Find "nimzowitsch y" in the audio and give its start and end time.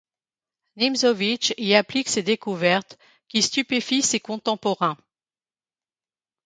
0.77-1.75